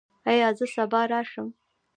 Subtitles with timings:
[0.29, 1.47] ایا زه سبا راشم؟